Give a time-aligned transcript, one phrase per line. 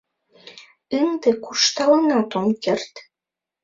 [1.01, 2.93] Ынде куржталынат ом керт.